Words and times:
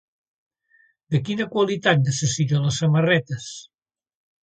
De 1.15 1.21
quina 1.27 1.47
qualitat 1.53 2.03
necessita 2.09 2.65
les 2.67 2.83
samarretes? 2.85 3.55